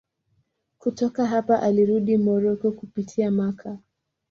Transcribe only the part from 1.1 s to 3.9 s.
hapa alirudi Moroko kupitia Makka.